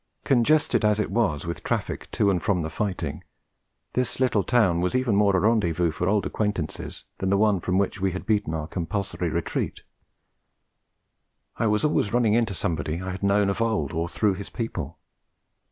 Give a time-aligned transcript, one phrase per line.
[0.23, 3.23] Congested as it was with traffic to and from the fighting,
[3.93, 7.77] this little town was even more a rendezvous for old acquaintance than the one from
[7.77, 9.83] which we had beaten our compulsory retreat.
[11.57, 14.97] I was always running into somebody I had known of old or through his people.